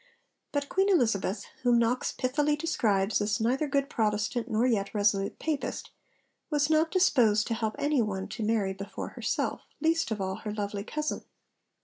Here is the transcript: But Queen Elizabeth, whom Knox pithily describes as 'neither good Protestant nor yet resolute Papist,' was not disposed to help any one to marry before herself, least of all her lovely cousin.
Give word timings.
But 0.51 0.67
Queen 0.67 0.89
Elizabeth, 0.89 1.45
whom 1.61 1.77
Knox 1.77 2.11
pithily 2.11 2.55
describes 2.57 3.21
as 3.21 3.39
'neither 3.39 3.67
good 3.67 3.87
Protestant 3.87 4.49
nor 4.49 4.65
yet 4.65 4.95
resolute 4.95 5.37
Papist,' 5.37 5.91
was 6.49 6.71
not 6.71 6.89
disposed 6.89 7.45
to 7.45 7.53
help 7.53 7.75
any 7.77 8.01
one 8.01 8.27
to 8.29 8.41
marry 8.41 8.73
before 8.73 9.09
herself, 9.09 9.61
least 9.79 10.09
of 10.09 10.19
all 10.19 10.37
her 10.37 10.51
lovely 10.55 10.83
cousin. 10.83 11.23